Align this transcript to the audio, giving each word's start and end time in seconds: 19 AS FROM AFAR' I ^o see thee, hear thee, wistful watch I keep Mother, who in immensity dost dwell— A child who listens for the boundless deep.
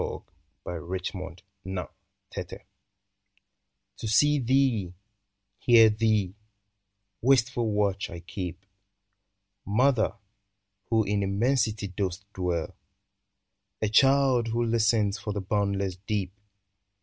19 0.01 0.15
AS 0.15 0.23
FROM 0.63 0.73
AFAR' 1.75 1.89
I 2.55 2.57
^o 4.01 4.09
see 4.09 4.39
thee, 4.39 4.93
hear 5.59 5.91
thee, 5.91 6.33
wistful 7.21 7.69
watch 7.71 8.09
I 8.09 8.19
keep 8.21 8.65
Mother, 9.63 10.15
who 10.89 11.03
in 11.03 11.21
immensity 11.21 11.85
dost 11.89 12.25
dwell— 12.33 12.73
A 13.83 13.89
child 13.89 14.47
who 14.47 14.63
listens 14.65 15.19
for 15.19 15.33
the 15.33 15.41
boundless 15.41 15.97
deep. 16.07 16.33